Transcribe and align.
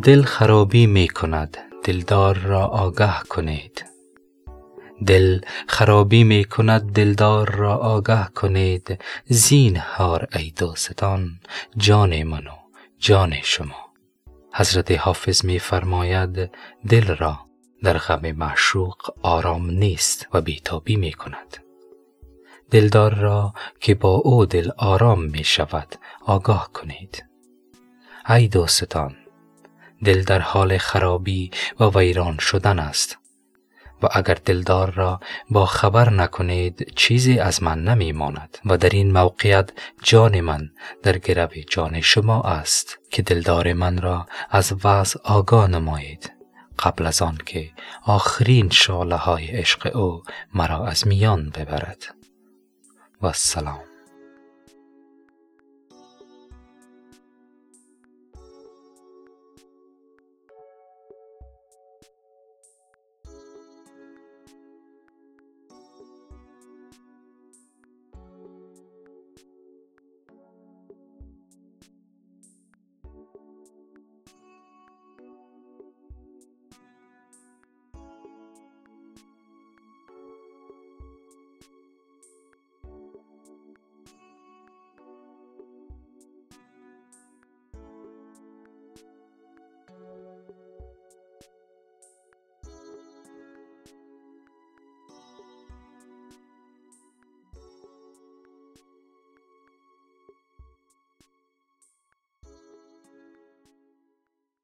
دل 0.00 0.22
خرابی 0.22 0.86
می 0.86 1.08
کند 1.08 1.58
دلدار 1.84 2.38
را 2.38 2.66
آگه 2.66 3.22
کنید. 3.28 3.84
دل 5.06 5.40
خرابی 5.68 6.24
می 6.24 6.44
کند 6.44 6.92
دلدار 6.92 7.50
را 7.50 7.76
آگه 7.76 8.28
کنید. 8.28 9.00
زینهار 9.24 10.28
ای 10.36 10.50
دوستان 10.50 11.40
جان 11.76 12.22
من 12.22 12.46
و 12.46 12.56
جان 12.98 13.34
شما. 13.42 13.92
حضرت 14.54 14.90
حافظ 14.90 15.44
می 15.44 15.58
فرماید 15.58 16.50
دل 16.88 17.16
را 17.16 17.40
در 17.82 17.98
غم 17.98 18.32
معشوق 18.32 18.96
آرام 19.22 19.70
نیست 19.70 20.28
و 20.32 20.40
بیتابی 20.40 20.96
می 20.96 21.12
کند 21.12 21.56
دلدار 22.70 23.14
را 23.14 23.54
که 23.80 23.94
با 23.94 24.14
او 24.14 24.46
دل 24.46 24.70
آرام 24.76 25.22
می 25.22 25.44
شود 25.44 25.94
آگاه 26.26 26.70
کنید. 26.72 27.24
ای 28.28 28.48
دوستان 28.48 29.16
دل 30.04 30.22
در 30.22 30.38
حال 30.38 30.78
خرابی 30.78 31.50
و 31.80 31.84
ویران 31.84 32.38
شدن 32.38 32.78
است. 32.78 33.18
و 34.02 34.08
اگر 34.12 34.38
دلدار 34.44 34.90
را 34.90 35.20
با 35.50 35.66
خبر 35.66 36.10
نکنید 36.10 36.92
چیزی 36.96 37.38
از 37.38 37.62
من 37.62 37.84
نمی 37.84 38.12
ماند 38.12 38.58
و 38.66 38.76
در 38.76 38.88
این 38.88 39.12
موقعیت 39.12 39.70
جان 40.02 40.40
من 40.40 40.70
در 41.02 41.18
گرو 41.18 41.48
جان 41.70 42.00
شما 42.00 42.42
است 42.42 42.98
که 43.10 43.22
دلدار 43.22 43.72
من 43.72 44.02
را 44.02 44.26
از 44.50 44.74
وضع 44.84 45.20
آگاه 45.24 45.66
نمایید. 45.66 46.32
قبل 46.78 47.06
از 47.06 47.22
آن 47.22 47.38
که 47.46 47.70
آخرین 48.04 48.70
شعله 48.70 49.16
های 49.16 49.46
عشق 49.46 49.96
او 49.96 50.22
مرا 50.54 50.86
از 50.86 51.06
میان 51.06 51.50
ببرد. 51.50 52.14
و 53.22 53.26
السلام 53.26 53.91